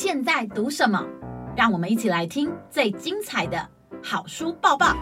[0.00, 1.04] 现在读什么？
[1.56, 3.68] 让我们一起来听最精彩的
[4.00, 4.96] 好书抱抱。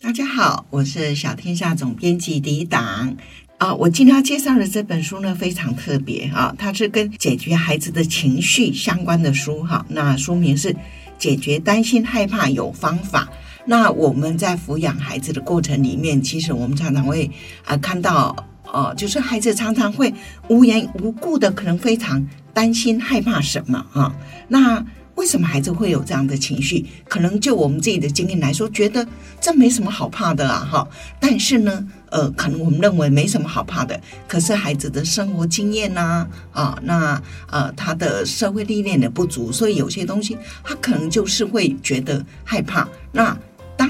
[0.00, 3.18] 大家好，我是小天下总编辑李党
[3.58, 3.74] 啊。
[3.74, 9.84] 我今天要介绍的这本书呢，非常特别啊，它是跟解决孩子的情绪相关的书哈。
[9.90, 10.72] 那书名是
[11.18, 13.24] 《解决担心害怕有方法》。
[13.66, 17.30] 那我们在抚养孩子的过程里面，其实我们常常会
[17.66, 18.34] 啊看到，
[18.72, 20.12] 呃，就是孩子常常会
[20.48, 24.14] 无缘无故的可能非常担心害怕什么啊。
[24.48, 24.84] 那
[25.16, 26.86] 为什么孩子会有这样的情绪？
[27.06, 29.06] 可能就我们自己的经验来说，觉得
[29.38, 30.88] 这没什么好怕的啊，哈。
[31.20, 34.00] 但是呢，呃，可能我们认为没什么好怕的。
[34.26, 42.88] 可是孩子的生活经验呐，啊，那呃，他的社会历练的不足，所以有些东西他可能就是会觉得害怕。
[43.12, 43.36] 那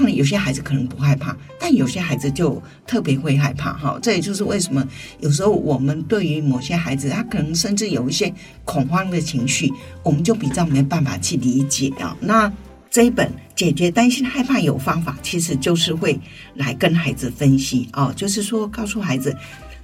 [0.01, 3.99] 当然，有些孩子可能不害怕，但有些孩子就特别会害怕哈。
[4.01, 4.83] 这也就是为什么
[5.19, 8.33] 有时候我们对于某些孩子，他可能甚至有一些
[8.65, 9.71] 恐慌的情绪，
[10.01, 12.17] 我们就比较没办法去理解啊。
[12.19, 12.51] 那
[12.89, 16.19] 这一本解决担心害怕有方法，其实就是会
[16.55, 19.37] 来跟孩子分析哦，就是说告诉孩子。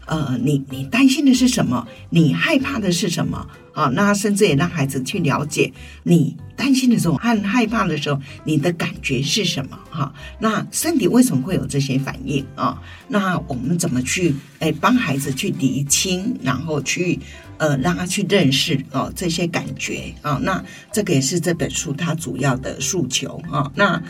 [0.07, 1.87] 呃，你你担心的是什么？
[2.09, 3.47] 你害怕的是什么？
[3.73, 9.77] 啊，那甚至也让孩子去了解你担心的时候和害怕的时候，你的感觉是什么？
[9.91, 12.81] 哈，那身体为什么会有这些反应啊？
[13.07, 17.19] 那我们怎么去哎帮孩子去理清，然后去
[17.57, 20.39] 呃让他去认识哦这些感觉啊？
[20.41, 23.71] 那这个也是这本书它主要的诉求啊。
[23.75, 24.01] 那。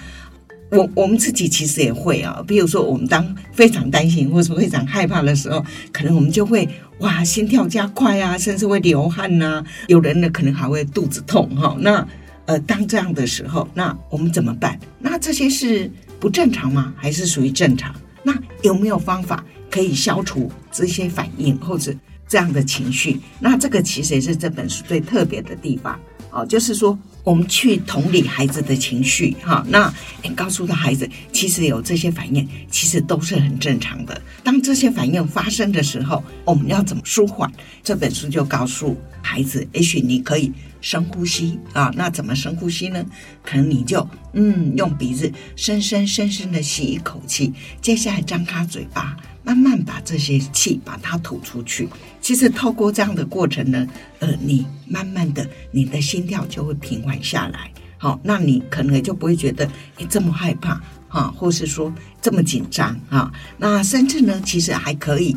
[0.72, 6.68] 我我们自己其实也会啊，比如说我们当非常担心或者非常害怕的时候，可能我们就会
[7.00, 9.64] 哇心跳加快啊，甚至会流汗呐。
[9.88, 11.76] 有人呢可能还会肚子痛哈。
[11.80, 12.06] 那
[12.46, 14.78] 呃当这样的时候，那我们怎么办？
[15.00, 16.94] 那这些是不正常吗？
[16.98, 17.96] 还是属于正常？
[18.24, 21.94] 那有没有方法可以消除这些反应或者
[22.28, 23.22] 这样的情绪？
[23.40, 25.98] 那这个其实也是这本书最特别的地方。
[26.30, 29.94] 哦，就是说，我们去同理孩子的情绪，哈，那
[30.24, 34.22] 你告诉他孩子，其实有这些反应，其实都是很正常的。
[34.46, 37.52] 当这些反应发生的时候，我们要怎么舒缓？
[37.84, 41.92] 这本书就告诉孩子，也许你可以深呼吸啊。
[41.98, 43.06] 那怎么深呼吸呢？
[43.44, 47.52] 可能你就嗯，用鼻子深深深深的吸一口气，
[47.82, 49.18] 接下来张开嘴巴。
[49.48, 51.88] 慢慢把这些气把它吐出去。
[52.20, 53.88] 其实透过这样的过程呢，
[54.20, 57.72] 呃，你慢慢的你的心跳就会平缓下来。
[57.98, 59.66] 好，那你可能也就不会觉得
[59.98, 63.32] 你这么害怕哈，或是说这么紧张啊。
[63.58, 65.34] 那甚至呢，其实还可以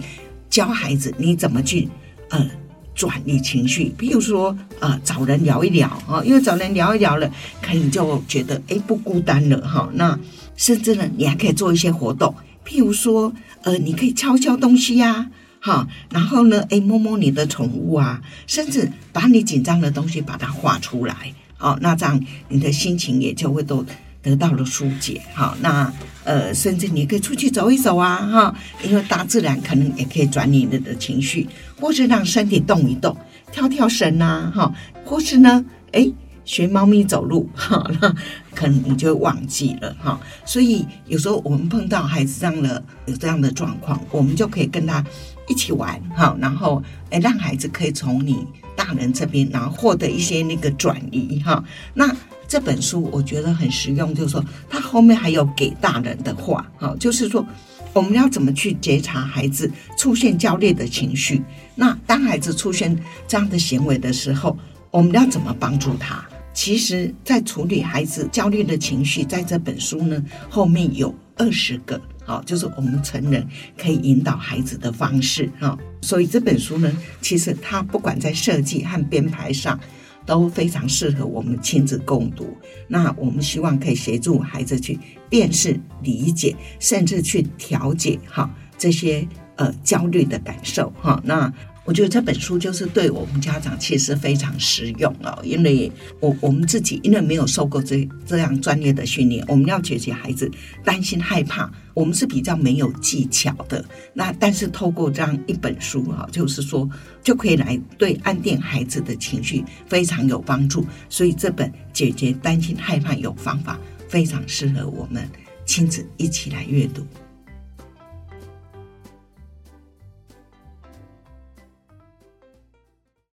[0.48, 1.88] 教孩子你怎么去
[2.30, 2.50] 呃
[2.96, 3.94] 转移情绪。
[3.96, 7.30] 比如说呃找人聊一聊啊，因为找人聊一聊了，
[7.62, 9.88] 可能就觉得哎不孤单了哈。
[9.94, 10.18] 那
[10.56, 12.34] 甚至呢，你还可以做一些活动。
[12.62, 13.32] 譬如说，
[13.62, 21.14] 呃，你可以敲敲东西呀，哈，然后呢，哎，摸摸你的宠物啊，甚至把你紧张的东西把它画出来，
[21.58, 23.84] 好，那这样你的心情也就会都
[24.22, 25.92] 得到了疏解，好，那
[26.24, 31.46] 呃，甚至你可以出去走一走啊，哈，因为大自然可能也可以转你的情绪，
[31.78, 33.16] 或是让身体动一动，
[33.52, 36.10] 跳跳绳呐，哈，或是呢，哎。
[36.50, 38.12] 学猫咪走路，哈，那
[38.56, 40.20] 可能你就忘记了，哈。
[40.44, 45.04] 所以有时候我们碰到孩子这样的有这样的状况，我们就可以跟他
[45.46, 48.44] 一起玩，哈，然后哎，让孩子可以从你
[48.74, 51.62] 大人这边，然后获得一些那个转移，哈。
[51.94, 52.12] 那
[52.48, 57.46] 这本书我觉得很实用，就是说它后面还有给大人的话，哈，就是说
[57.92, 61.40] 我们要怎么去觉察孩子出现焦虑的情绪。
[61.76, 64.58] 那当孩子出现这样的行为的时候，
[64.90, 66.26] 我们要怎么帮助他？
[66.52, 73.46] 其实，在处理孩子焦虑的情绪，在这本书呢后面有二十个，好，就是我们成人
[73.78, 75.78] 可以引导孩子的方式，哈。
[76.02, 79.78] 所以这本书呢，其实它不管在设计和编排上，
[80.26, 82.56] 都非常适合我们亲子共读。
[82.88, 91.20] 那我们希望可以协助孩子去辨识、理解，甚至去调节，哈，这些呃焦虑的感受，哈。
[91.24, 91.52] 那。
[91.84, 95.90] 我觉得这本书就是对我们家长其实非常实用哦，因为
[96.20, 100.48] 我我们自己因为没有受过这这样专业的训练，我们要解决孩子
[100.84, 103.84] 担心害怕，我们是比较没有技巧的。
[104.12, 106.88] 那但是透过这样一本书哈，就是说
[107.24, 110.86] 就可以来对安定孩子的情绪非常有帮助。
[111.08, 115.28] 所以这本解决担心害怕有方法，非常适合我们
[115.66, 117.04] 亲子一起来阅读。